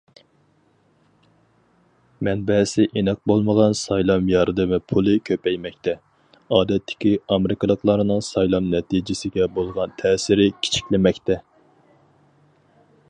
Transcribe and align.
مەنبەسى 2.27 2.85
ئېنىق 2.99 3.19
بولمىغان 3.31 3.75
سايلام 3.81 4.31
ياردىمى 4.31 4.79
پۇلى 4.93 5.13
كۆپەيمەكتە، 5.29 5.93
ئادەتتىكى 6.59 7.11
ئامېرىكىلىقلارنىڭ 7.27 8.23
سايلام 8.29 8.71
نەتىجىسىگە 8.77 9.49
بولغان 9.59 9.93
تەسىرى 10.03 10.49
كىچىكلىمەكتە. 10.65 11.37